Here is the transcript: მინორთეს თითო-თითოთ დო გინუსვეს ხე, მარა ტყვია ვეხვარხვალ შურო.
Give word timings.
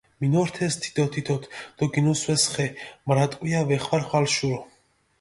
მინორთეს 0.23 0.75
თითო-თითოთ 0.83 1.43
დო 1.77 1.85
გინუსვეს 1.93 2.43
ხე, 2.53 2.67
მარა 3.07 3.25
ტყვია 3.31 3.61
ვეხვარხვალ 3.69 4.25
შურო. 4.35 4.59